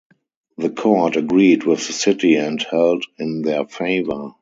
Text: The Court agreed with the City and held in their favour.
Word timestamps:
The 0.57 0.71
Court 0.71 1.15
agreed 1.15 1.63
with 1.63 1.85
the 1.85 1.93
City 1.93 2.33
and 2.33 2.59
held 2.59 3.05
in 3.19 3.43
their 3.43 3.67
favour. 3.67 4.31